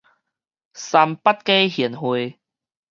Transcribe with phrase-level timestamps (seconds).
[0.03, 0.03] 三
[1.15, 2.39] 八假賢慧